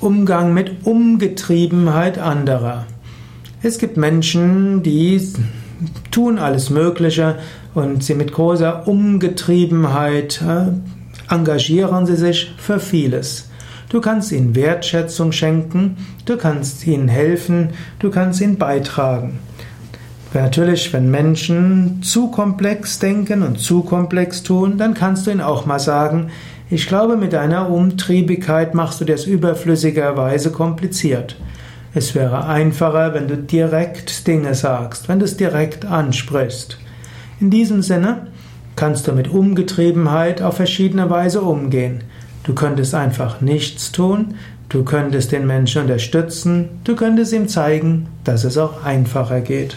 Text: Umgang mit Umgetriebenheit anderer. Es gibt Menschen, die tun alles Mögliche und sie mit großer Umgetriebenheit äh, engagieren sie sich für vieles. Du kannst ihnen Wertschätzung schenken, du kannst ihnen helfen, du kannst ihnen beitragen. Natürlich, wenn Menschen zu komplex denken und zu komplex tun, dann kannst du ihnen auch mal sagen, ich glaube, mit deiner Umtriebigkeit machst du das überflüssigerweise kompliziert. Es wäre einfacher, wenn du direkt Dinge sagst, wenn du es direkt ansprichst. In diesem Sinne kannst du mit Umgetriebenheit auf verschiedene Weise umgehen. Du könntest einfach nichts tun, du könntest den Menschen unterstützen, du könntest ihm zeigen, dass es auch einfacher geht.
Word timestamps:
Umgang 0.00 0.54
mit 0.54 0.86
Umgetriebenheit 0.86 2.18
anderer. 2.18 2.86
Es 3.62 3.76
gibt 3.76 3.98
Menschen, 3.98 4.82
die 4.82 5.20
tun 6.10 6.38
alles 6.38 6.70
Mögliche 6.70 7.36
und 7.74 8.02
sie 8.02 8.14
mit 8.14 8.32
großer 8.32 8.88
Umgetriebenheit 8.88 10.40
äh, 10.40 10.72
engagieren 11.32 12.06
sie 12.06 12.16
sich 12.16 12.54
für 12.56 12.80
vieles. 12.80 13.50
Du 13.90 14.00
kannst 14.00 14.32
ihnen 14.32 14.54
Wertschätzung 14.54 15.32
schenken, 15.32 15.98
du 16.24 16.38
kannst 16.38 16.86
ihnen 16.86 17.08
helfen, 17.08 17.70
du 17.98 18.08
kannst 18.10 18.40
ihnen 18.40 18.56
beitragen. 18.56 19.38
Natürlich, 20.32 20.92
wenn 20.92 21.10
Menschen 21.10 22.02
zu 22.02 22.30
komplex 22.30 23.00
denken 23.00 23.42
und 23.42 23.58
zu 23.58 23.82
komplex 23.82 24.44
tun, 24.44 24.78
dann 24.78 24.94
kannst 24.94 25.26
du 25.26 25.32
ihnen 25.32 25.40
auch 25.40 25.66
mal 25.66 25.80
sagen, 25.80 26.30
ich 26.70 26.86
glaube, 26.86 27.16
mit 27.16 27.32
deiner 27.32 27.68
Umtriebigkeit 27.68 28.74
machst 28.74 29.00
du 29.00 29.04
das 29.04 29.24
überflüssigerweise 29.24 30.52
kompliziert. 30.52 31.36
Es 31.94 32.14
wäre 32.14 32.46
einfacher, 32.46 33.12
wenn 33.12 33.26
du 33.26 33.36
direkt 33.36 34.28
Dinge 34.28 34.54
sagst, 34.54 35.08
wenn 35.08 35.18
du 35.18 35.24
es 35.24 35.36
direkt 35.36 35.84
ansprichst. 35.84 36.78
In 37.40 37.50
diesem 37.50 37.82
Sinne 37.82 38.28
kannst 38.76 39.08
du 39.08 39.12
mit 39.12 39.26
Umgetriebenheit 39.26 40.42
auf 40.42 40.56
verschiedene 40.56 41.10
Weise 41.10 41.40
umgehen. 41.40 42.04
Du 42.44 42.54
könntest 42.54 42.94
einfach 42.94 43.40
nichts 43.40 43.90
tun, 43.90 44.34
du 44.68 44.84
könntest 44.84 45.32
den 45.32 45.48
Menschen 45.48 45.82
unterstützen, 45.82 46.68
du 46.84 46.94
könntest 46.94 47.32
ihm 47.32 47.48
zeigen, 47.48 48.06
dass 48.22 48.44
es 48.44 48.56
auch 48.56 48.84
einfacher 48.84 49.40
geht. 49.40 49.76